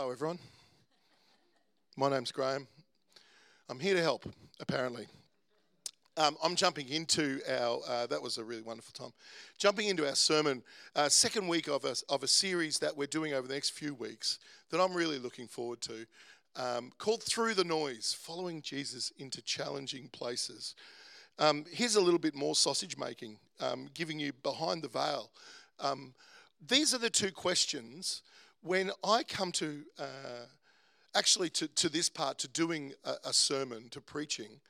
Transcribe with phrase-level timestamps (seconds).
[0.00, 0.38] Hello, everyone.
[1.94, 2.66] My name's Graham.
[3.68, 4.24] I'm here to help,
[4.58, 5.06] apparently.
[6.16, 9.12] Um, I'm jumping into our, uh, that was a really wonderful time.
[9.58, 10.62] Jumping into our sermon,
[10.96, 13.92] uh, second week of a, of a series that we're doing over the next few
[13.92, 14.38] weeks
[14.70, 16.06] that I'm really looking forward to,
[16.56, 20.76] um, called Through the Noise Following Jesus into Challenging Places.
[21.38, 25.30] Um, here's a little bit more sausage making, um, giving you behind the veil.
[25.78, 26.14] Um,
[26.66, 28.22] these are the two questions
[28.62, 30.46] when I come to uh,
[31.14, 34.60] actually to, to this part, to doing a, a sermon, to preaching,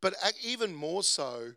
[0.00, 1.52] but even more so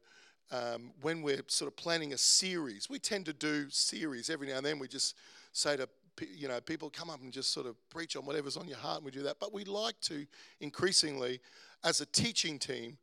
[0.51, 2.89] um, when we're sort of planning a series.
[2.89, 4.79] We tend to do series every now and then.
[4.79, 5.15] We just
[5.53, 5.87] say to
[6.35, 8.97] you know people come up and just sort of preach on whatever's on your heart,
[8.97, 9.39] and we do that.
[9.39, 10.25] But we like to
[10.59, 11.39] increasingly,
[11.83, 12.97] as a teaching team,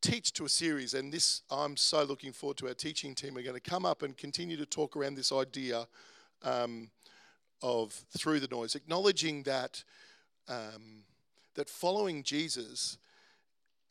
[0.00, 0.94] teach to a series.
[0.94, 3.34] And this, I'm so looking forward to our teaching team.
[3.34, 5.86] We're going to come up and continue to talk around this idea.
[6.42, 6.90] Um,
[7.62, 9.82] of through the noise, acknowledging that
[10.48, 11.04] um,
[11.54, 12.98] that following Jesus,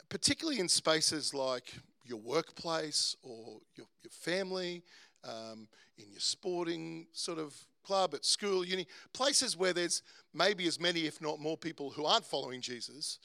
[0.08, 1.74] particularly in spaces like
[2.04, 4.82] your workplace or your, your family,
[5.24, 10.02] um, in your sporting sort of club, at school, uni, places where there's
[10.32, 13.18] maybe as many, if not more, people who aren't following Jesus,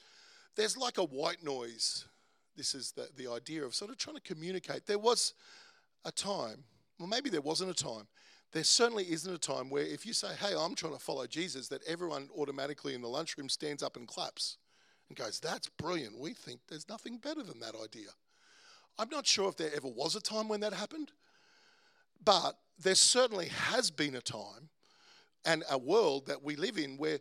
[0.56, 2.06] there's like a white noise.
[2.56, 4.86] This is the, the idea of sort of trying to communicate.
[4.86, 5.34] There was
[6.04, 6.64] a time,
[6.98, 8.06] well, maybe there wasn't a time,
[8.54, 11.66] there certainly isn't a time where if you say, hey, I'm trying to follow Jesus,
[11.68, 14.58] that everyone automatically in the lunchroom stands up and claps
[15.08, 16.16] and goes, that's brilliant.
[16.16, 18.10] We think there's nothing better than that idea.
[18.96, 21.10] I'm not sure if there ever was a time when that happened,
[22.24, 24.68] but there certainly has been a time
[25.44, 27.18] and a world that we live in where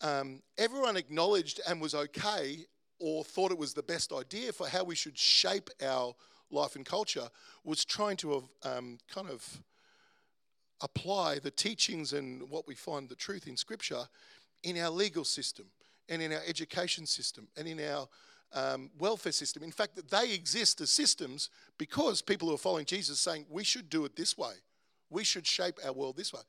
[0.00, 2.64] um, everyone acknowledged and was okay
[2.98, 6.14] or thought it was the best idea for how we should shape our
[6.50, 7.28] life and culture
[7.62, 9.62] was trying to um, kind of
[10.82, 14.08] apply the teachings and what we find the truth in Scripture
[14.62, 15.66] in our legal system
[16.08, 18.08] and in our education system and in our
[18.52, 19.62] um, welfare system.
[19.62, 23.64] In fact, that they exist as systems because people who are following Jesus saying we
[23.64, 24.54] should do it this way.
[25.10, 26.42] We should shape our world this way.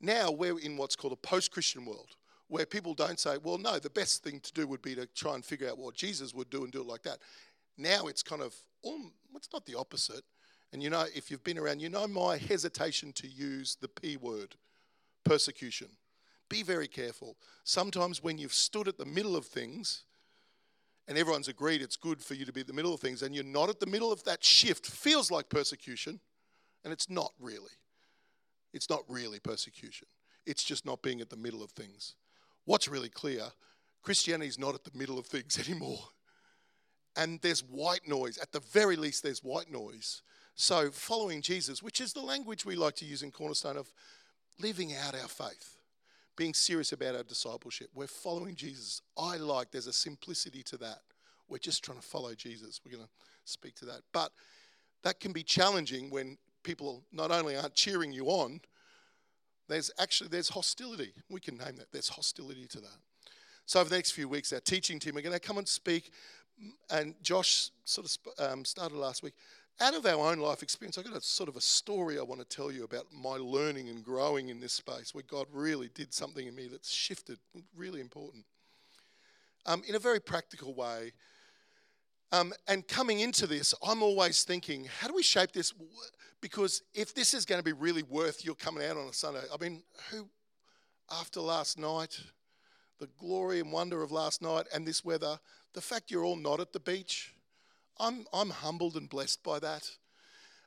[0.00, 2.16] Now we're in what's called a post-Christian world,
[2.48, 5.34] where people don't say, "Well, no, the best thing to do would be to try
[5.34, 7.18] and figure out what Jesus would do and do it like that."
[7.78, 8.54] Now it's kind of,
[8.84, 10.24] um, it's not the opposite.
[10.72, 14.16] And you know, if you've been around, you know my hesitation to use the P
[14.16, 14.56] word
[15.24, 15.88] persecution.
[16.48, 17.36] Be very careful.
[17.64, 20.04] Sometimes when you've stood at the middle of things,
[21.08, 23.34] and everyone's agreed it's good for you to be at the middle of things, and
[23.34, 26.20] you're not at the middle of that shift, feels like persecution,
[26.84, 27.72] and it's not really.
[28.72, 30.08] It's not really persecution.
[30.46, 32.14] It's just not being at the middle of things.
[32.64, 33.42] What's really clear
[34.02, 36.00] Christianity is not at the middle of things anymore.
[37.16, 38.38] And there's white noise.
[38.38, 40.22] At the very least, there's white noise
[40.54, 43.92] so, following Jesus, which is the language we like to use in Cornerstone of
[44.60, 45.78] living out our faith,
[46.36, 47.88] being serious about our discipleship.
[47.94, 49.00] We're following Jesus.
[49.16, 51.00] I like, there's a simplicity to that.
[51.48, 52.80] We're just trying to follow Jesus.
[52.84, 53.10] We're going to
[53.44, 54.02] speak to that.
[54.12, 54.30] But
[55.02, 58.60] that can be challenging when people not only aren't cheering you on,
[59.68, 61.12] there's actually there's hostility.
[61.30, 61.90] We can name that.
[61.92, 62.98] There's hostility to that.
[63.64, 66.10] So over the next few weeks, our teaching team are going to come and speak.
[66.90, 68.06] And Josh sort
[68.38, 69.34] of um, started last week
[69.80, 72.40] out of our own life experience, I've got a sort of a story I want
[72.40, 76.12] to tell you about my learning and growing in this space where God really did
[76.12, 77.38] something in me that's shifted,
[77.76, 78.44] really important.
[79.66, 81.12] Um, in a very practical way.
[82.32, 85.74] Um, and coming into this, I'm always thinking, how do we shape this?
[86.40, 89.42] Because if this is going to be really worth your coming out on a Sunday,
[89.52, 90.28] I mean, who,
[91.10, 92.18] after last night,
[92.98, 95.38] the glory and wonder of last night and this weather,
[95.74, 97.34] the fact you're all not at the beach,
[97.98, 99.90] I'm, I'm humbled and blessed by that.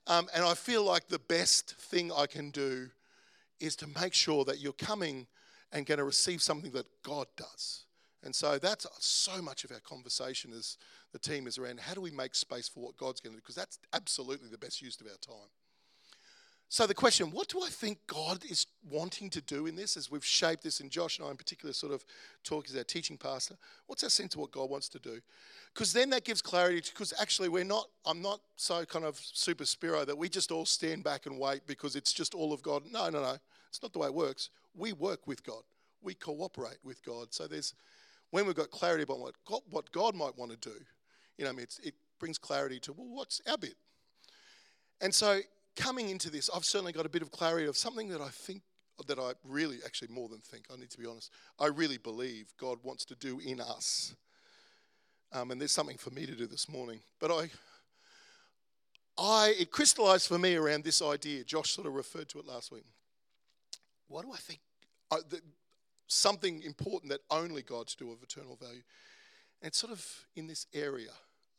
[0.08, 2.90] Um, and I feel like the best thing I can do
[3.60, 5.28] is to make sure that you're coming
[5.72, 7.86] and going to receive something that God does.
[8.24, 10.78] And so that's so much of our conversation as
[11.12, 13.42] the team is around how do we make space for what God's going to do?
[13.42, 15.50] Because that's absolutely the best use of our time.
[16.68, 20.10] So, the question, what do I think God is wanting to do in this as
[20.10, 22.04] we've shaped this, and Josh and I in particular sort of
[22.44, 23.56] talk as our teaching pastor?
[23.86, 25.20] What's our sense of what God wants to do?
[25.74, 29.66] Because then that gives clarity, because actually we're not, I'm not so kind of super
[29.66, 32.84] spiro that we just all stand back and wait because it's just all of God.
[32.92, 33.38] No, no, no.
[33.70, 34.50] It's not the way it works.
[34.76, 35.62] We work with God,
[36.02, 37.28] we cooperate with God.
[37.32, 37.76] So, there's,
[38.32, 40.76] when we've got clarity about what God, what God might want to do,
[41.38, 43.76] you know, it brings clarity to, well, what's our bit?
[45.02, 45.42] And so
[45.76, 48.62] coming into this, I've certainly got a bit of clarity of something that I think,
[49.08, 52.54] that I really, actually more than think, I need to be honest, I really believe
[52.58, 54.16] God wants to do in us.
[55.32, 57.00] Um, and there's something for me to do this morning.
[57.20, 57.50] But I,
[59.18, 61.44] I, it crystallized for me around this idea.
[61.44, 62.86] Josh sort of referred to it last week.
[64.08, 64.60] What do I think?
[65.12, 65.18] I,
[66.08, 68.84] something important that only God's do of eternal value.
[69.62, 70.06] And sort of
[70.36, 71.12] in this area,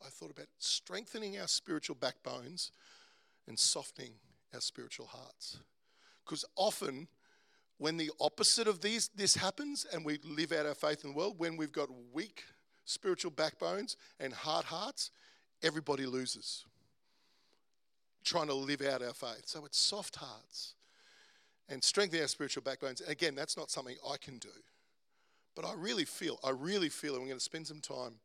[0.05, 2.71] I thought about strengthening our spiritual backbones
[3.47, 4.13] and softening
[4.53, 5.59] our spiritual hearts.
[6.25, 7.07] Because often,
[7.77, 11.17] when the opposite of these, this happens and we live out our faith in the
[11.17, 12.43] world, when we've got weak
[12.85, 15.11] spiritual backbones and hard hearts,
[15.61, 16.65] everybody loses.
[18.23, 19.43] Trying to live out our faith.
[19.45, 20.73] So it's soft hearts
[21.69, 23.01] and strengthening our spiritual backbones.
[23.01, 24.49] And again, that's not something I can do.
[25.55, 28.15] But I really feel, I really feel, and we're going to spend some time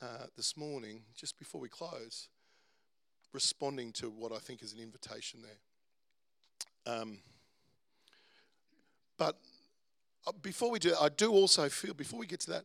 [0.00, 2.28] uh, this morning, just before we close,
[3.32, 6.94] responding to what I think is an invitation there.
[6.94, 7.18] Um,
[9.16, 9.38] but
[10.26, 12.64] uh, before we do, I do also feel, before we get to that,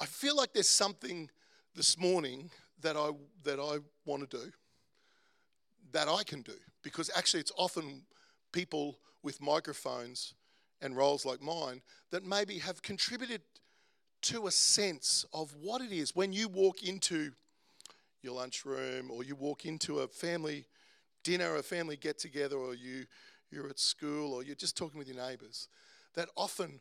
[0.00, 1.30] I feel like there's something
[1.74, 2.50] this morning
[2.80, 3.10] that I
[3.44, 4.52] that I want to do,
[5.92, 8.02] that I can do, because actually it's often
[8.52, 10.34] people with microphones
[10.80, 11.80] and roles like mine
[12.10, 13.40] that maybe have contributed
[14.22, 17.32] to a sense of what it is when you walk into
[18.24, 20.64] your lunchroom or you walk into a family
[21.22, 23.04] dinner, a family get together, or you,
[23.50, 25.68] you're at school or you're just talking with your neighbors,
[26.14, 26.80] that often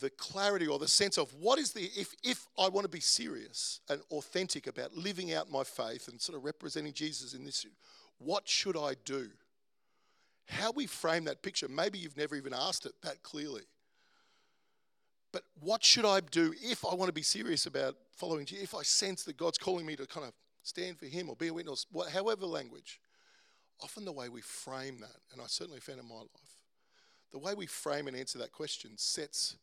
[0.00, 3.00] the clarity or the sense of what is the, if, if I want to be
[3.00, 7.66] serious and authentic about living out my faith and sort of representing Jesus in this,
[8.18, 9.28] what should I do?
[10.46, 13.62] How we frame that picture, maybe you've never even asked it that clearly.
[15.38, 18.64] But what should I do if I want to be serious about following Jesus?
[18.64, 20.32] If I sense that God's calling me to kind of
[20.64, 22.98] stand for Him or be a witness, however language,
[23.80, 26.56] often the way we frame that, and I certainly found in my life,
[27.30, 29.54] the way we frame and answer that question sets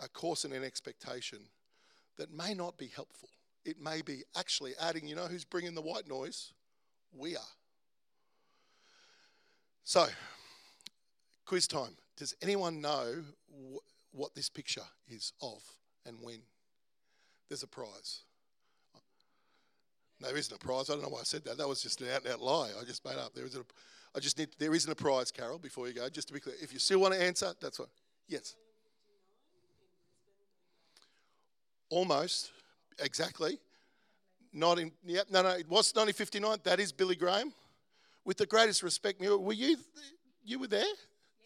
[0.00, 1.38] a course and an expectation
[2.18, 3.30] that may not be helpful.
[3.64, 6.52] It may be actually adding, you know who's bringing the white noise?
[7.10, 7.52] We are.
[9.82, 10.08] So,
[11.46, 11.96] quiz time.
[12.18, 13.22] Does anyone know
[14.12, 15.62] what this picture is of
[16.06, 16.40] and when.
[17.48, 18.20] There's a prize.
[20.20, 20.88] No, there isn't a prize.
[20.88, 21.58] I don't know why I said that.
[21.58, 22.70] That was just an out and out lie.
[22.80, 23.34] I just made up.
[23.34, 23.64] There isn't a,
[24.16, 26.08] I just need, there isn't a prize, Carol, before you go.
[26.08, 26.54] Just to be clear.
[26.62, 27.88] If you still want to answer, that's fine.
[28.28, 28.54] Yes.
[31.90, 32.52] Almost.
[33.00, 33.58] Exactly.
[34.52, 36.58] Not in, yep, no, no, it was 1959.
[36.64, 37.52] That is Billy Graham.
[38.24, 39.76] With the greatest respect, were you,
[40.44, 40.84] you were there?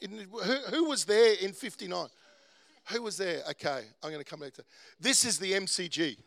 [0.03, 2.09] In, who, who was there in 59?
[2.93, 3.43] Who was there?
[3.51, 4.65] Okay, I'm going to come back to
[5.01, 5.25] this.
[5.25, 6.19] Is the MCG.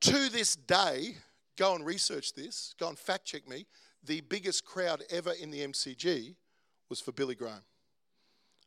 [0.00, 1.16] To this day,
[1.56, 3.66] go and research this, go and fact check me.
[4.04, 6.36] The biggest crowd ever in the MCG
[6.88, 7.62] was for Billy Graham.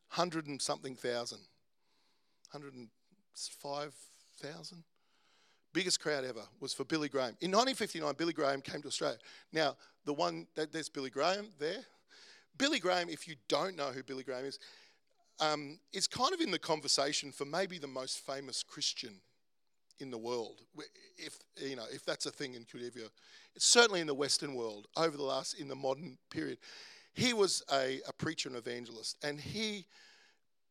[0.08, 1.40] Hundred and something thousand.
[2.52, 4.84] 105,000.
[5.72, 7.34] Biggest crowd ever was for Billy Graham.
[7.40, 9.16] In 1959, Billy Graham came to Australia.
[9.52, 11.80] Now, the one, that, there's Billy Graham there.
[12.58, 14.58] Billy Graham, if you don't know who Billy Graham is,
[15.40, 19.20] um, is kind of in the conversation for maybe the most famous Christian
[19.98, 20.62] in the world,
[21.16, 23.08] if you know if that's a thing in Kudivia.
[23.58, 26.58] Certainly in the Western world over the last in the modern period,
[27.14, 29.86] he was a, a preacher and evangelist, and he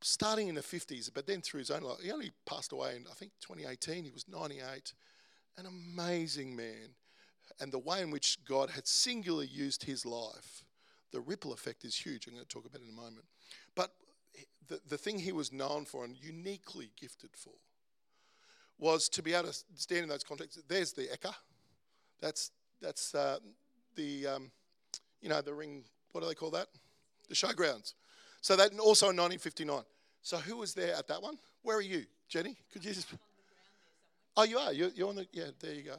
[0.01, 3.05] starting in the 50s, but then through his own life, he only passed away in
[3.09, 4.03] I think 2018.
[4.03, 4.93] He was 98,
[5.57, 6.95] an amazing man,
[7.59, 10.63] and the way in which God had singularly used his life,
[11.11, 12.27] the ripple effect is huge.
[12.27, 13.25] I'm going to talk about it in a moment.
[13.75, 13.91] But
[14.71, 17.53] the, the thing he was known for and uniquely gifted for
[18.79, 20.63] was to be able to stand in those contexts.
[20.67, 21.33] There's the Ekka.
[22.21, 23.39] That's, that's uh,
[23.95, 24.51] the, um,
[25.21, 26.67] you know, the ring, what do they call that?
[27.27, 27.95] The showgrounds.
[28.39, 29.83] So that also in 1959.
[30.23, 31.37] So who was there at that one?
[31.63, 32.55] Where are you, Jenny?
[32.71, 33.07] Could you just...
[34.37, 34.71] Oh, you are.
[34.71, 35.27] You're, you're on the...
[35.33, 35.95] Yeah, there you go.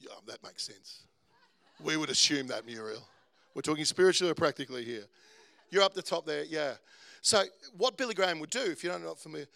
[0.00, 1.04] Yeah, that makes sense.
[1.82, 3.02] We would assume that, Muriel.
[3.54, 5.04] We're talking spiritually or practically here.
[5.70, 6.74] You're up the top there, yeah.
[7.22, 7.42] So,
[7.76, 9.46] what Billy Graham would do, if you're not familiar,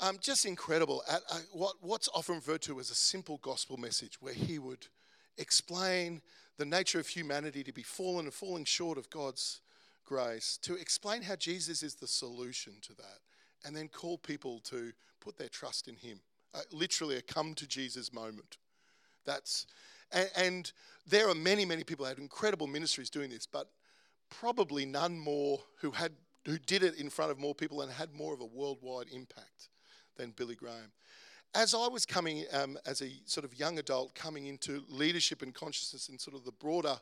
[0.00, 1.02] um, just incredible.
[1.10, 4.86] At, uh, what, what's often referred to as a simple gospel message, where he would
[5.36, 6.22] explain
[6.56, 9.60] the nature of humanity to be fallen and falling short of God's
[10.04, 13.18] grace, to explain how Jesus is the solution to that,
[13.64, 16.20] and then call people to put their trust in Him.
[16.54, 18.58] Uh, literally, a come to Jesus moment.
[19.24, 19.66] That's
[20.12, 20.72] and, and
[21.06, 23.68] there are many, many people who had incredible ministries doing this, but
[24.28, 26.12] probably none more who had
[26.46, 29.68] who did it in front of more people and had more of a worldwide impact
[30.16, 30.90] than Billy Graham.
[31.54, 35.52] As I was coming um, as a sort of young adult, coming into leadership and
[35.52, 36.98] consciousness in sort of the broader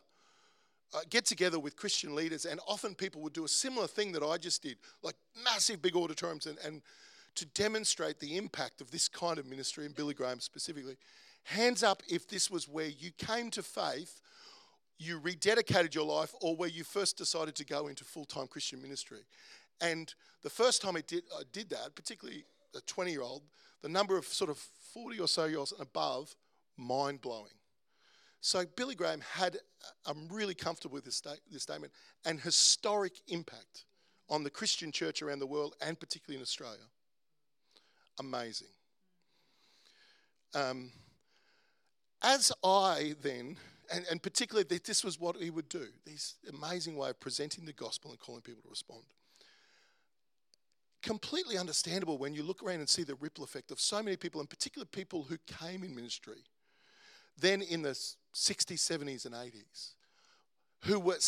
[0.94, 4.22] uh, get together with Christian leaders, and often people would do a similar thing that
[4.22, 6.82] I just did, like massive big auditoriums, and, and
[7.34, 10.96] to demonstrate the impact of this kind of ministry, and Billy Graham specifically.
[11.44, 14.20] Hands up if this was where you came to faith,
[14.98, 18.82] you rededicated your life or where you first decided to go into full time Christian
[18.82, 19.20] ministry.
[19.80, 22.44] And the first time I did, I did that, particularly
[22.76, 23.42] a 20 year old,
[23.82, 24.58] the number of sort of
[24.92, 26.34] 40 or so years and above,
[26.76, 27.52] mind blowing.
[28.40, 29.56] So Billy Graham had,
[30.06, 31.92] I'm really comfortable with this, sta- this statement,
[32.24, 33.84] an historic impact
[34.28, 36.84] on the Christian church around the world and particularly in Australia.
[38.18, 38.68] Amazing.
[40.54, 40.90] Um,
[42.22, 43.56] as I then,
[43.92, 47.64] and, and particularly that this was what he would do, this amazing way of presenting
[47.64, 49.02] the gospel and calling people to respond.
[51.02, 54.40] Completely understandable when you look around and see the ripple effect of so many people,
[54.40, 56.44] and particularly people who came in ministry
[57.40, 59.94] then in the 60s, 70s, and 80s,
[60.84, 61.18] who were,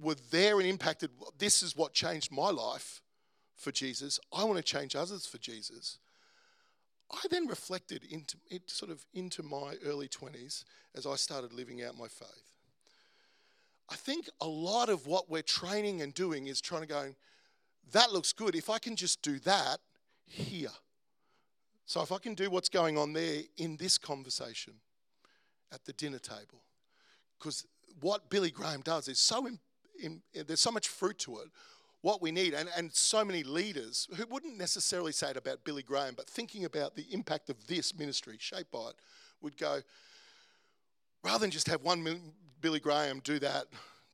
[0.00, 1.10] were there and impacted.
[1.38, 3.00] This is what changed my life
[3.56, 4.18] for Jesus.
[4.32, 5.98] I want to change others for Jesus.
[7.12, 10.64] I then reflected into, into sort of into my early 20s
[10.94, 12.52] as I started living out my faith.
[13.90, 17.14] I think a lot of what we're training and doing is trying to go,
[17.92, 18.54] that looks good.
[18.54, 19.78] If I can just do that
[20.24, 20.70] here.
[21.84, 24.74] So if I can do what's going on there in this conversation
[25.72, 26.62] at the dinner table.
[27.38, 27.66] Because
[28.00, 29.46] what Billy Graham does is so,
[30.34, 31.48] there's so much fruit to it
[32.02, 32.52] what we need.
[32.52, 36.64] And, and so many leaders who wouldn't necessarily say it about Billy Graham, but thinking
[36.64, 38.96] about the impact of this ministry shaped by it,
[39.40, 39.80] would go,
[41.24, 42.04] rather than just have one
[42.60, 43.66] Billy Graham do that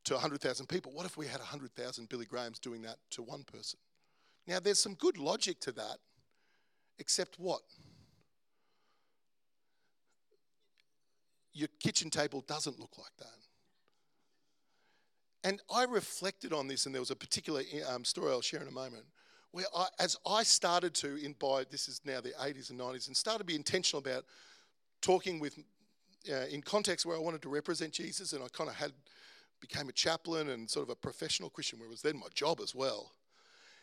[0.05, 3.79] to 100,000 people, what if we had 100,000 Billy Grahams doing that to one person?
[4.47, 5.99] Now, there's some good logic to that,
[6.99, 7.61] except what?
[11.53, 13.48] Your kitchen table doesn't look like that.
[15.45, 18.69] And I reflected on this, and there was a particular um, story I'll share in
[18.69, 19.05] a moment,
[19.53, 23.07] where I, as I started to, in by this is now the 80s and 90s,
[23.07, 24.25] and started to be intentional about
[25.01, 25.59] talking with,
[26.31, 28.93] uh, in context where I wanted to represent Jesus, and I kind of had
[29.61, 32.61] became a chaplain and sort of a professional Christian, where it was then my job
[32.61, 33.13] as well.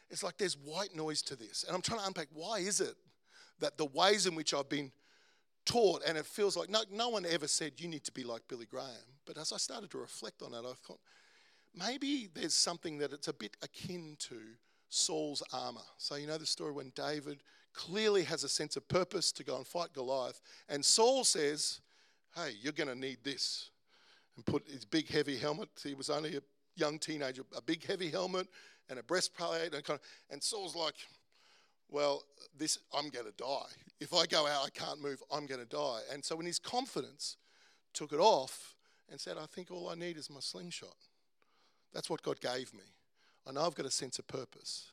[0.09, 2.95] It's like there's white noise to this, and I'm trying to unpack why is it
[3.59, 4.91] that the ways in which I've been
[5.65, 8.41] taught, and it feels like no, no one ever said you need to be like
[8.47, 8.88] Billy Graham.
[9.25, 11.00] But as I started to reflect on that, I thought
[11.77, 14.38] maybe there's something that it's a bit akin to
[14.89, 15.82] Saul's armor.
[15.98, 17.41] So, you know the story when David
[17.74, 21.82] clearly has a sense of purpose to go and fight Goliath, and Saul says,
[22.36, 23.70] Hey, you're going to need this.
[24.36, 26.41] And put his big heavy helmet, he was only a
[26.75, 28.48] young teenager, a big heavy helmet
[28.89, 29.74] and a breastplate.
[29.74, 30.96] And, kind of, and Saul's like,
[31.89, 32.24] Well,
[32.58, 33.72] this I'm going to die.
[34.00, 36.01] If I go out, I can't move, I'm going to die.
[36.12, 37.38] And so, in his confidence,
[37.94, 38.75] took it off
[39.10, 40.96] and said, I think all I need is my slingshot.
[41.95, 42.83] That's what God gave me.
[43.47, 44.91] I know I've got a sense of purpose.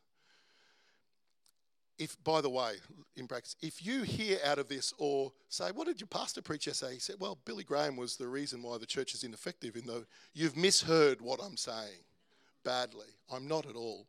[1.98, 2.74] If, by the way,
[3.16, 6.72] in practice, if you hear out of this or say, What did your pastor preacher
[6.72, 6.94] say?
[6.94, 10.04] He said, Well, Billy Graham was the reason why the church is ineffective, in though
[10.32, 12.04] you've misheard what I'm saying
[12.64, 13.08] badly.
[13.30, 14.06] I'm not at all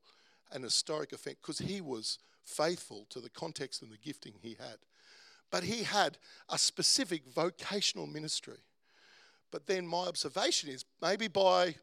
[0.51, 4.77] an historic effect because he was faithful to the context and the gifting he had.
[5.49, 6.19] But he had
[6.49, 8.59] a specific vocational ministry.
[9.51, 11.75] But then my observation is maybe by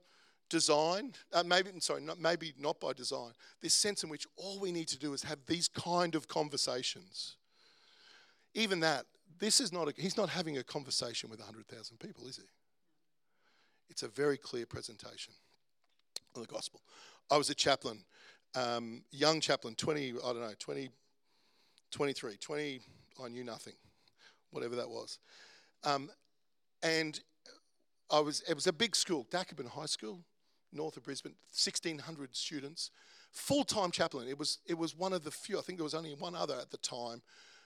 [0.50, 3.30] design, uh, maybe, sorry, not, maybe not by design,
[3.62, 7.36] this sense in which all we need to do is have these kind of conversations.
[8.54, 9.06] Even that,
[9.38, 12.42] this is not, a, he's not having a conversation with 100,000 people, is he?
[13.88, 15.32] It's a very clear presentation
[16.34, 16.82] of the gospel.
[17.30, 18.00] I was a chaplain,
[18.54, 20.90] um, young chaplain, 20, I don't know, 20,
[21.90, 22.80] 23, 20,
[23.24, 23.74] I knew nothing,
[24.50, 25.18] whatever that was.
[25.84, 26.10] Um,
[26.82, 27.20] and
[28.10, 30.20] I was, it was a big school, Dakabin High School,
[30.72, 32.90] north of Brisbane, 1,600 students,
[33.30, 34.28] full time chaplain.
[34.28, 36.54] It was, it was one of the few, I think there was only one other
[36.60, 37.22] at the time,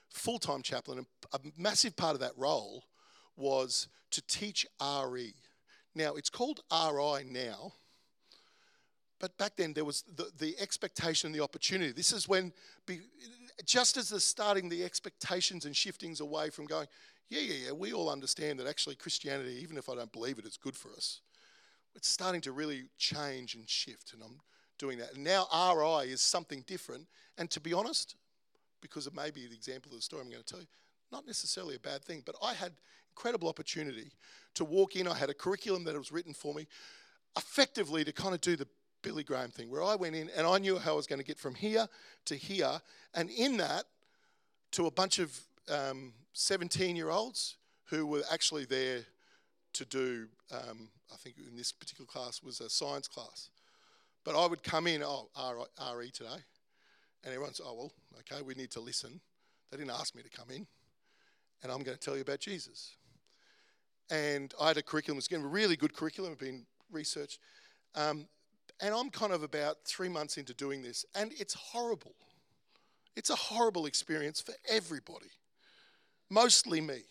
[0.09, 0.99] full time chaplain.
[0.99, 2.85] And a massive part of that role
[3.35, 5.33] was to teach RE.
[5.93, 7.73] Now, it's called RI now,
[9.19, 11.91] but back then there was the, the expectation and the opportunity.
[11.91, 12.51] This is when,
[12.85, 12.99] be,
[13.65, 16.87] just as they're starting the expectations and shiftings away from going,
[17.29, 20.45] yeah, yeah, yeah, we all understand that actually Christianity, even if I don't believe it,
[20.45, 21.21] is good for us
[21.95, 24.39] it's starting to really change and shift, and I'm
[24.77, 25.13] doing that.
[25.15, 28.15] And now RI is something different, and to be honest,
[28.81, 30.67] because of maybe the example of the story I'm going to tell you,
[31.11, 32.73] not necessarily a bad thing, but I had
[33.11, 34.11] incredible opportunity
[34.55, 35.07] to walk in.
[35.07, 36.67] I had a curriculum that was written for me,
[37.37, 38.67] effectively to kind of do the
[39.01, 41.25] Billy Graham thing, where I went in and I knew how I was going to
[41.25, 41.87] get from here
[42.25, 42.81] to here,
[43.13, 43.85] and in that,
[44.71, 45.39] to a bunch of
[46.33, 49.05] 17 um, year olds who were actually there
[49.75, 53.49] to do, um, I think in this particular class was a science class.
[54.23, 55.29] But I would come in, oh,
[55.95, 56.41] RE today.
[57.23, 59.21] And everyone's, oh, well, okay, we need to listen.
[59.71, 60.67] They didn't ask me to come in.
[61.63, 62.95] And I'm going to tell you about Jesus.
[64.09, 65.15] and I had a curriculum.
[65.15, 67.39] It was getting a really good curriculum, had been researched.
[67.95, 68.27] Um,
[68.81, 72.15] and I'm kind of about three months into doing this, and it's horrible.
[73.15, 75.31] It's a horrible experience for everybody,
[76.29, 77.03] mostly me,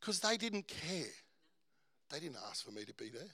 [0.00, 1.14] because they didn't care.
[2.10, 3.30] They didn't ask for me to be there.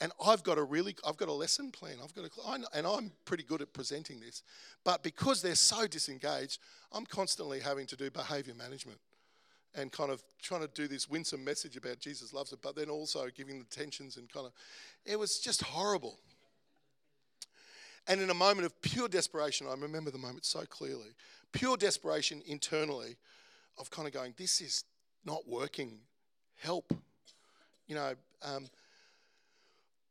[0.00, 1.96] And I've got a really, I've got a lesson plan.
[2.02, 4.42] I've got a, and I'm pretty good at presenting this.
[4.84, 6.58] But because they're so disengaged,
[6.92, 8.98] I'm constantly having to do behavior management
[9.76, 12.88] and kind of trying to do this winsome message about Jesus loves it, but then
[12.88, 14.52] also giving the tensions and kind of,
[15.04, 16.18] it was just horrible.
[18.06, 21.14] And in a moment of pure desperation, I remember the moment so clearly,
[21.52, 23.16] pure desperation internally
[23.78, 24.84] of kind of going, this is
[25.24, 25.98] not working,
[26.56, 26.92] help.
[27.86, 28.66] You know, um,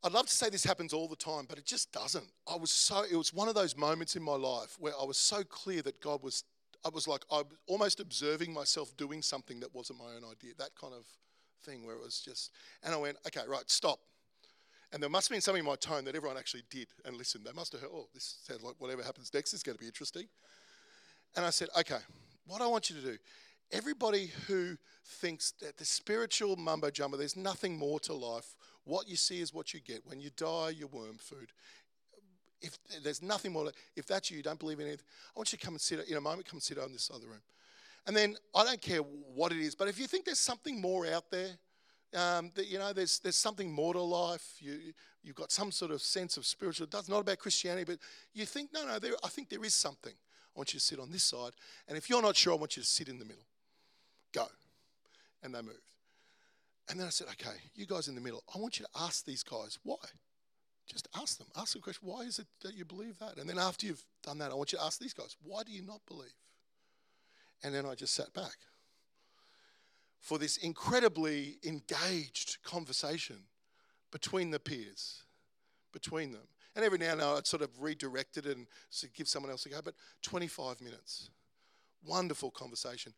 [0.02, 2.26] I'd love to say this happens all the time, but it just doesn't.
[2.50, 5.16] I was so, it was one of those moments in my life where I was
[5.16, 6.44] so clear that God was
[6.84, 10.52] I was like, I was almost observing myself doing something that wasn't my own idea.
[10.58, 11.06] That kind of
[11.64, 12.50] thing where it was just,
[12.82, 14.00] and I went, okay, right, stop.
[14.92, 17.44] And there must have been something in my tone that everyone actually did and listened.
[17.44, 19.86] They must have heard, oh, this sounds like whatever happens next is going to be
[19.86, 20.26] interesting.
[21.36, 21.98] And I said, okay,
[22.46, 23.16] what I want you to do,
[23.72, 28.56] everybody who thinks that the spiritual mumbo jumbo, there's nothing more to life.
[28.84, 30.06] What you see is what you get.
[30.06, 31.52] When you die, you're worm food
[32.64, 35.58] if there's nothing more, if that's you, you don't believe in anything, I want you
[35.58, 37.42] to come and sit in a moment, come and sit on this the room.
[38.06, 41.06] And then I don't care what it is, but if you think there's something more
[41.06, 41.50] out there,
[42.14, 44.56] um, that you know, there's there's something more to life.
[44.60, 44.92] You
[45.24, 46.86] you've got some sort of sense of spiritual.
[46.92, 47.98] It's not about Christianity, but
[48.32, 49.00] you think no, no.
[49.00, 50.12] There, I think there is something.
[50.12, 51.52] I want you to sit on this side,
[51.88, 53.42] and if you're not sure, I want you to sit in the middle.
[55.44, 55.78] And they moved.
[56.88, 58.42] And then I said, okay, you guys in the middle.
[58.54, 59.96] I want you to ask these guys why.
[60.86, 61.46] Just ask them.
[61.56, 63.38] Ask the question, why is it that you believe that?
[63.38, 65.72] And then after you've done that, I want you to ask these guys, why do
[65.72, 66.34] you not believe?
[67.62, 68.56] And then I just sat back
[70.20, 73.36] for this incredibly engaged conversation
[74.10, 75.22] between the peers,
[75.92, 76.48] between them.
[76.76, 78.66] And every now and then I'd sort of redirect it and
[79.14, 81.30] give someone else a go, but 25 minutes.
[82.06, 83.14] Wonderful conversation.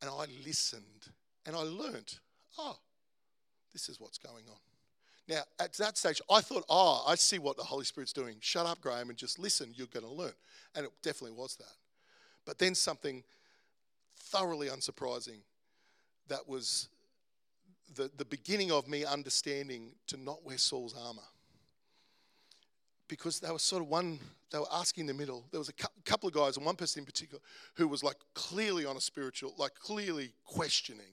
[0.00, 1.08] And I listened
[1.46, 2.14] and I learned,
[2.58, 2.76] oh,
[3.72, 4.58] this is what's going on.
[5.28, 8.36] Now, at that stage, I thought, oh, I see what the Holy Spirit's doing.
[8.40, 9.72] Shut up, Graham, and just listen.
[9.74, 10.32] You're going to learn.
[10.74, 11.74] And it definitely was that.
[12.44, 13.22] But then something
[14.16, 15.38] thoroughly unsurprising
[16.28, 16.88] that was
[17.94, 21.22] the, the beginning of me understanding to not wear Saul's armor.
[23.12, 24.18] Because they were sort of one,
[24.50, 25.44] they were asking in the middle.
[25.50, 25.74] There was a
[26.06, 27.42] couple of guys, and one person in particular,
[27.74, 31.12] who was like clearly on a spiritual, like clearly questioning.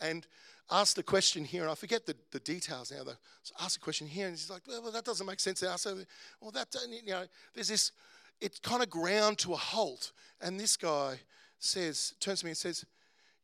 [0.00, 0.26] And
[0.68, 3.04] asked a question here, and I forget the, the details now.
[3.44, 5.62] So asked a question here, and he's like, well, that doesn't make sense.
[5.62, 6.08] I said,
[6.40, 7.24] well, that, doesn't, you know,
[7.54, 7.92] there's this,
[8.40, 10.10] it kind of ground to a halt.
[10.40, 11.20] And this guy
[11.60, 12.84] says, turns to me and says,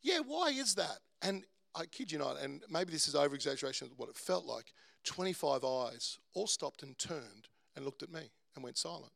[0.03, 0.99] yeah, why is that?
[1.23, 1.45] And
[1.77, 4.73] I kid you not, and maybe this is over exaggeration of what it felt like.
[5.05, 9.13] 25 eyes all stopped and turned and looked at me and went silent.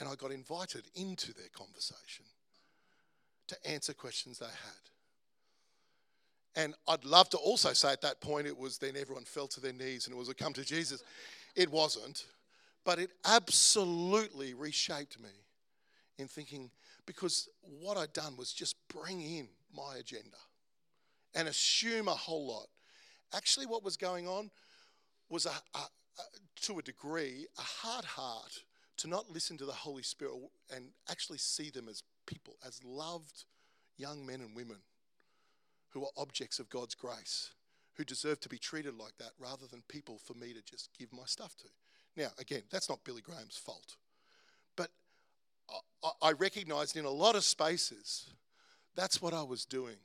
[0.00, 2.24] And I got invited into their conversation
[3.48, 4.54] to answer questions they had.
[6.56, 9.60] And I'd love to also say at that point it was then everyone fell to
[9.60, 11.02] their knees and it was a come to Jesus.
[11.56, 12.24] It wasn't.
[12.84, 15.30] But it absolutely reshaped me
[16.18, 16.70] in thinking,
[17.06, 20.36] because what I'd done was just bring in my agenda
[21.34, 22.66] and assume a whole lot.
[23.34, 24.50] Actually, what was going on
[25.28, 25.82] was, a, a,
[26.62, 28.62] to a degree, a hard heart
[28.98, 30.34] to not listen to the Holy Spirit
[30.74, 33.44] and actually see them as people, as loved
[33.96, 34.78] young men and women
[35.90, 37.50] who are objects of God's grace,
[37.94, 41.12] who deserve to be treated like that rather than people for me to just give
[41.12, 41.68] my stuff to.
[42.16, 43.96] Now, again, that's not Billy Graham's fault.
[44.76, 44.90] But
[46.02, 48.30] I, I recognized in a lot of spaces
[48.94, 49.96] that's what I was doing.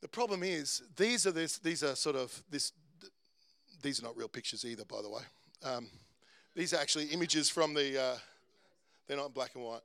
[0.00, 2.72] The problem is, these are this, these are sort of this.
[3.82, 5.22] These are not real pictures either, by the way.
[5.64, 5.88] Um,
[6.54, 8.00] these are actually images from the.
[8.00, 8.16] Uh,
[9.06, 9.80] they're not black and white.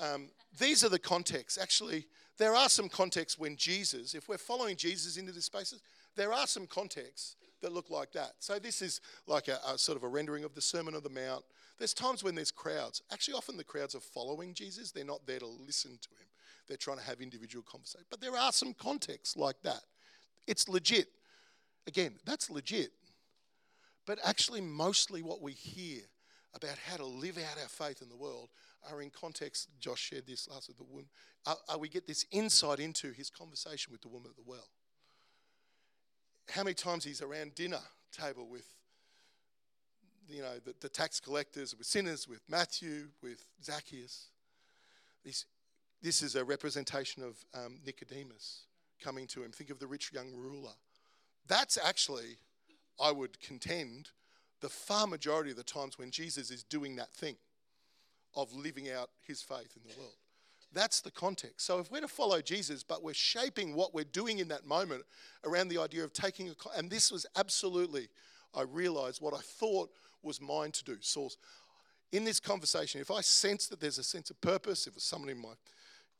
[0.00, 1.58] Um, these are the contexts.
[1.60, 2.06] Actually,
[2.38, 5.82] there are some contexts when Jesus, if we're following Jesus into these spaces,
[6.16, 8.32] there are some contexts that look like that.
[8.40, 11.10] So this is like a, a, sort of a rendering of the Sermon on the
[11.10, 11.44] Mount.
[11.78, 13.02] There's times when there's crowds.
[13.12, 14.90] Actually, often the crowds are following Jesus.
[14.90, 16.26] They're not there to listen to him.
[16.68, 18.06] They're trying to have individual conversation.
[18.10, 19.82] But there are some contexts like that.
[20.46, 21.08] It's legit.
[21.86, 22.90] Again, that's legit.
[24.06, 26.02] But actually, mostly what we hear
[26.54, 28.50] about how to live out our faith in the world
[28.90, 29.68] are in context.
[29.80, 31.06] Josh shared this last with the woman.
[31.44, 34.68] Are, we get this insight into his conversation with the woman at the well.
[36.48, 37.80] How many times he's around dinner
[38.12, 38.66] table with,
[40.28, 44.28] you know, the, the tax collectors, with sinners, with Matthew, with Zacchaeus.
[45.24, 45.44] This,
[46.02, 48.66] this is a representation of um, Nicodemus,
[49.02, 49.50] coming to him.
[49.50, 50.74] Think of the rich young ruler.
[51.48, 52.38] That's actually,
[53.00, 54.10] I would contend,
[54.60, 57.36] the far majority of the times when Jesus is doing that thing
[58.34, 60.14] of living out his faith in the world.
[60.72, 61.66] That's the context.
[61.66, 65.04] So if we're to follow Jesus, but we're shaping what we're doing in that moment
[65.44, 68.08] around the idea of taking a, and this was absolutely,
[68.54, 69.90] I realized what I thought
[70.22, 70.96] was mine to do.
[71.00, 71.36] Source.
[72.12, 75.30] In this conversation, if I sense that there's a sense of purpose, if it's someone
[75.30, 75.52] in my,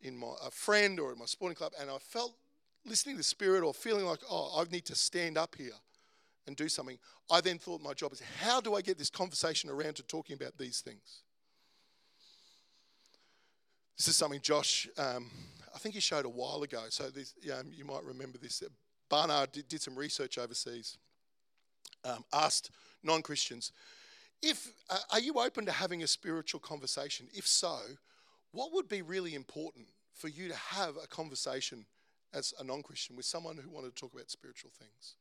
[0.00, 2.34] in my, a friend or in my sporting club, and I felt
[2.84, 5.72] listening to the Spirit or feeling like, oh, I need to stand up here
[6.46, 6.98] and do something,
[7.30, 10.34] I then thought my job is how do I get this conversation around to talking
[10.34, 11.22] about these things?
[13.96, 15.30] This is something Josh, um,
[15.74, 16.84] I think he showed a while ago.
[16.90, 18.62] So this, um, you might remember this.
[19.10, 20.98] Barna did, did some research overseas,
[22.04, 22.70] um, asked
[23.02, 23.72] non Christians,
[24.42, 27.26] if, uh, are you open to having a spiritual conversation?
[27.32, 27.78] If so,
[28.52, 31.86] what would be really important for you to have a conversation
[32.34, 35.14] as a non Christian with someone who wanted to talk about spiritual things?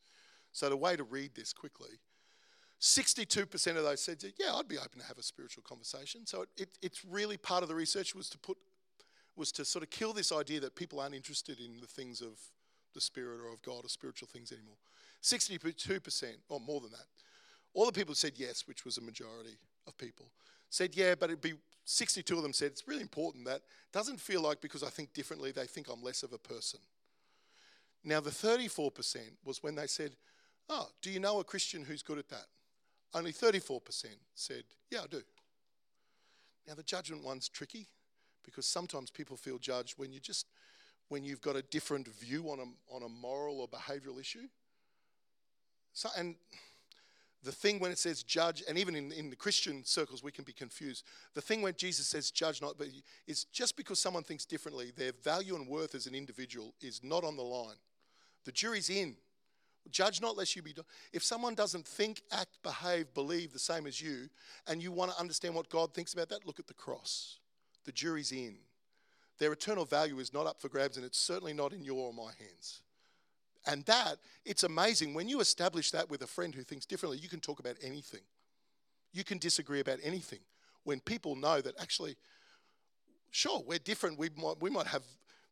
[0.55, 1.99] So, the way to read this quickly
[2.81, 6.25] 62% of those said, yeah, I'd be open to have a spiritual conversation.
[6.25, 8.57] So it, it, it's really part of the research was to put,
[9.35, 12.39] was to sort of kill this idea that people aren't interested in the things of
[12.93, 14.75] the spirit or of God or spiritual things anymore.
[15.23, 17.07] 62%, or more than that.
[17.73, 20.27] All the people said yes, which was a majority of people,
[20.69, 21.53] said yeah, but it'd be
[21.85, 25.51] 62 of them said it's really important that doesn't feel like because I think differently,
[25.51, 26.79] they think I'm less of a person.
[28.03, 30.15] Now, the 34% was when they said,
[30.69, 32.45] Oh, do you know a Christian who's good at that?
[33.13, 35.21] Only 34% said, Yeah, I do.
[36.67, 37.87] Now, the judgment one's tricky
[38.43, 40.47] because sometimes people feel judged when you just
[41.09, 44.47] when you've got a different view on a, on a moral or behavioral issue.
[45.93, 46.35] So, and
[47.43, 50.43] the thing when it says judge, and even in, in the Christian circles, we can
[50.43, 51.05] be confused.
[51.35, 52.87] The thing when Jesus says judge not, but
[53.27, 57.23] is just because someone thinks differently, their value and worth as an individual is not
[57.23, 57.77] on the line.
[58.45, 59.15] The jury's in.
[59.91, 60.73] Judge not lest you be.
[60.73, 60.85] Done.
[61.13, 64.29] If someone doesn't think, act, behave, believe the same as you,
[64.67, 67.39] and you want to understand what God thinks about that, look at the cross.
[67.85, 68.55] The jury's in.
[69.37, 72.13] Their eternal value is not up for grabs, and it's certainly not in your or
[72.13, 72.81] my hands.
[73.67, 75.13] And that, it's amazing.
[75.13, 78.21] When you establish that with a friend who thinks differently, you can talk about anything.
[79.11, 80.39] You can disagree about anything.
[80.83, 82.15] When people know that actually,
[83.31, 85.03] sure, we're different, we might, we might have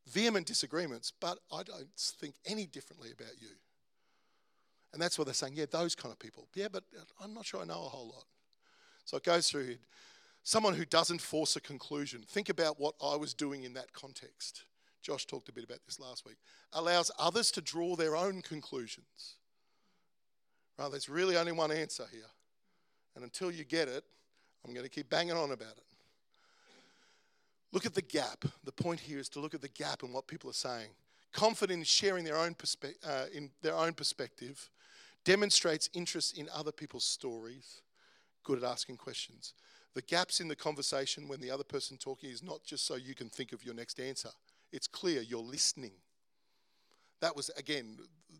[0.07, 3.49] vehement disagreements, but I don't think any differently about you.
[4.93, 5.53] And that's what they're saying.
[5.55, 6.47] Yeah, those kind of people.
[6.53, 6.83] Yeah, but
[7.21, 8.25] I'm not sure I know a whole lot.
[9.05, 9.75] So it goes through
[10.43, 12.21] someone who doesn't force a conclusion.
[12.27, 14.65] Think about what I was doing in that context.
[15.01, 16.37] Josh talked a bit about this last week.
[16.71, 19.35] Allows others to draw their own conclusions.
[20.77, 22.21] Right, there's really only one answer here.
[23.15, 24.03] And until you get it,
[24.65, 25.83] I'm going to keep banging on about it.
[27.71, 28.45] Look at the gap.
[28.63, 30.89] The point here is to look at the gap in what people are saying.
[31.31, 34.69] Confident in sharing their own, perspe- uh, in their own perspective
[35.23, 37.81] demonstrates interest in other people's stories,
[38.43, 39.53] good at asking questions.
[39.93, 43.15] The gaps in the conversation when the other person talking is not just so you
[43.15, 44.29] can think of your next answer.
[44.71, 45.91] It's clear you're listening.
[47.21, 47.99] That was, again,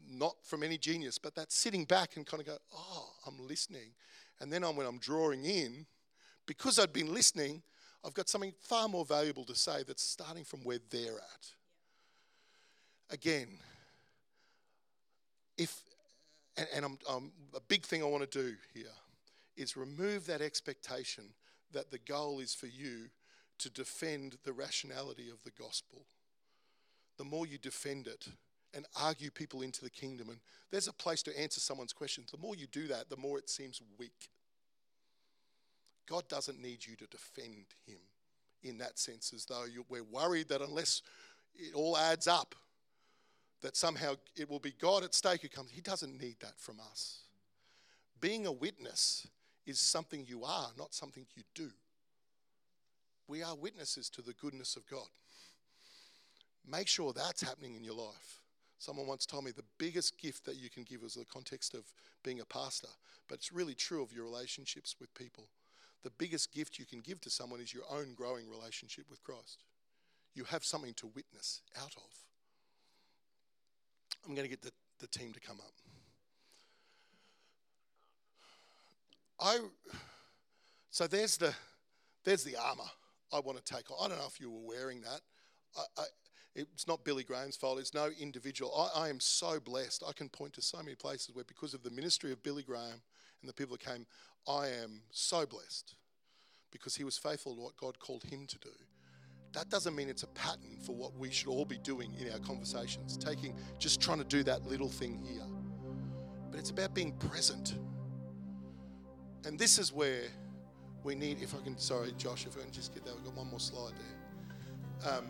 [0.10, 3.92] not from any genius, but that sitting back and kind of go, oh, I'm listening.
[4.40, 5.86] And then when I'm drawing in,
[6.48, 7.62] because I've been listening,
[8.04, 11.52] I've got something far more valuable to say that's starting from where they're at.
[13.12, 13.48] Again,
[15.58, 15.80] if
[16.58, 18.86] and, and I'm, I'm, a big thing I want to do here
[19.56, 21.26] is remove that expectation
[21.72, 23.10] that the goal is for you
[23.60, 26.06] to defend the rationality of the gospel.
[27.18, 28.28] The more you defend it
[28.74, 30.40] and argue people into the kingdom, and
[30.72, 33.50] there's a place to answer someone's questions, the more you do that, the more it
[33.50, 34.30] seems weak.
[36.10, 38.00] God doesn't need you to defend him
[38.64, 41.02] in that sense, as though we're worried that unless
[41.56, 42.56] it all adds up,
[43.64, 45.72] that somehow it will be God at stake who comes.
[45.72, 47.22] He doesn't need that from us.
[48.22, 49.26] Being a witness
[49.66, 51.72] is something you are, not something you do.
[53.28, 55.08] We are witnesses to the goodness of God.
[56.70, 58.42] Make sure that's happening in your life.
[58.80, 61.86] Someone once told me the biggest gift that you can give is the context of
[62.22, 62.90] being a pastor,
[63.30, 65.48] but it's really true of your relationships with people.
[66.04, 69.64] The biggest gift you can give to someone is your own growing relationship with Christ.
[70.34, 72.33] You have something to witness out of.
[74.26, 75.74] I'm going to get the, the team to come up.
[79.40, 79.60] I
[80.90, 81.54] so there's the
[82.24, 82.90] there's the armor
[83.34, 83.86] I want to take.
[84.00, 85.22] I don't know if you were wearing that.
[85.76, 86.04] I, I,
[86.56, 87.80] it's not Billy Graham's fault.
[87.80, 88.90] It's no individual.
[88.96, 90.04] I, I, am so blessed.
[90.08, 93.02] I can point to so many places where, because of the ministry of Billy Graham
[93.42, 94.06] and the people that came,
[94.48, 95.96] I am so blessed
[96.72, 98.70] because he was faithful to what God called him to do
[99.54, 102.40] that doesn't mean it's a pattern for what we should all be doing in our
[102.40, 105.44] conversations, taking just trying to do that little thing here.
[106.50, 107.76] But it's about being present.
[109.46, 110.24] And this is where
[111.04, 113.36] we need, if I can, sorry, Josh, if I can just get that, we've got
[113.36, 115.14] one more slide there.
[115.14, 115.26] Um,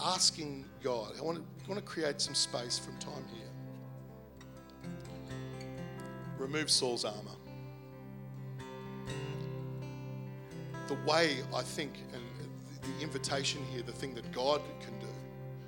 [0.00, 4.90] asking God, I want to, I want to create some space from time here.
[6.38, 7.30] Remove Saul's armor.
[10.88, 12.22] The way I think, and
[12.82, 15.06] the invitation here, the thing that God can do.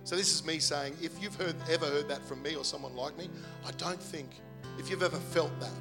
[0.04, 2.94] So this is me saying, if you've heard, ever heard that from me or someone
[2.94, 3.28] like me,
[3.66, 4.30] I don't think,
[4.78, 5.72] if you've ever felt that,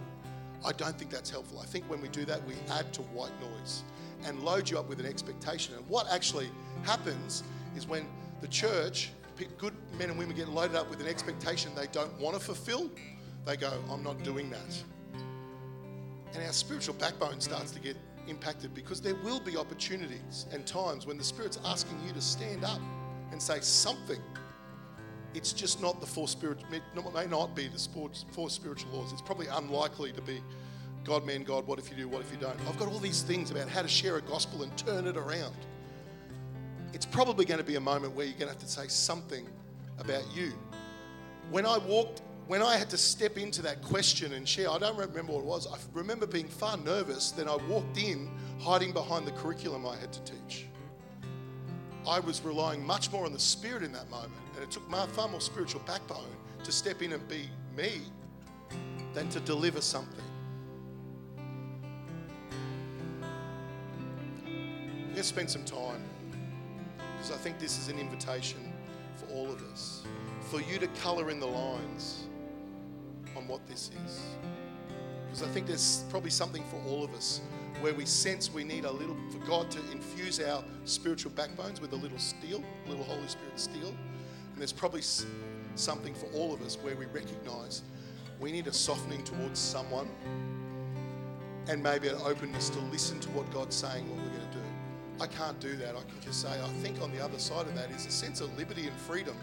[0.66, 1.60] I don't think that's helpful.
[1.60, 3.84] I think when we do that, we add to white noise
[4.26, 5.76] and load you up with an expectation.
[5.76, 6.50] And what actually
[6.84, 7.44] happens
[7.76, 8.08] is when
[8.42, 9.12] the church,
[9.58, 12.90] good men and women get loaded up with an expectation they don't want to fulfill,
[13.46, 14.84] they go, I'm not doing that.
[16.34, 17.96] And our spiritual backbone starts to get
[18.28, 22.64] impacted because there will be opportunities and times when the Spirit's asking you to stand
[22.64, 22.82] up
[23.32, 24.22] and say something.
[25.34, 29.12] It's just not the four spiritual, may not be the four spiritual laws.
[29.12, 30.42] It's probably unlikely to be
[31.08, 32.60] God, man, God, what if you do, what if you don't?
[32.68, 35.56] I've got all these things about how to share a gospel and turn it around.
[36.92, 39.48] It's probably going to be a moment where you're going to have to say something
[40.00, 40.52] about you.
[41.50, 44.98] When I walked, when I had to step into that question and share, I don't
[44.98, 45.68] remember what it was.
[45.68, 50.14] I remember being far nervous than I walked in hiding behind the curriculum I had
[50.14, 50.66] to teach.
[52.08, 55.06] I was relying much more on the Spirit in that moment, and it took my
[55.08, 56.34] far more spiritual backbone
[56.64, 58.02] to step in and be me
[59.14, 60.24] than to deliver something.
[65.14, 66.02] Let's spend some time
[67.18, 68.72] because I think this is an invitation
[69.18, 70.04] for all of us,
[70.50, 72.27] for you to colour in the lines
[73.48, 74.22] what this is.
[75.26, 77.42] Because I think there's probably something for all of us
[77.82, 81.94] where we sense we need a little, for God to infuse our spiritual backbones with
[81.94, 83.90] a little steel, a little Holy Spirit steel.
[83.90, 85.04] And there's probably
[85.76, 87.84] something for all of us where we recognize
[88.40, 90.08] we need a softening towards someone
[91.68, 94.64] and maybe an openness to listen to what God's saying, what we're going to do.
[95.20, 95.96] I can't do that.
[95.96, 98.42] I can just say, I think on the other side of that is a sense
[98.42, 99.36] of liberty and freedom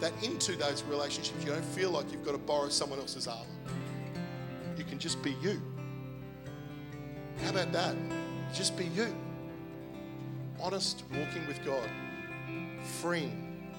[0.00, 3.44] that into those relationships you don't feel like you've got to borrow someone else's armor.
[4.76, 5.60] You can just be you.
[7.42, 7.96] How about that?
[8.54, 9.14] Just be you.
[10.60, 11.88] Honest, walking with God,
[13.00, 13.72] freeing.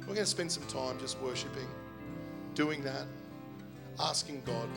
[0.00, 1.66] We're going to spend some time just worshiping,
[2.54, 3.06] doing that,
[3.98, 4.68] asking God,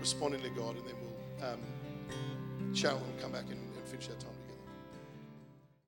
[0.00, 4.16] responding to God, and then we'll, um, Sharon will come back and, and finish our
[4.16, 4.31] time.